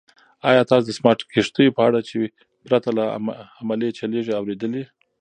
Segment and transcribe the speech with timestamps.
[0.49, 2.17] ایا تاسو د سمارټ کښتیو په اړه چې
[2.67, 3.03] پرته له
[3.61, 4.83] عملې چلیږي اورېدلي؟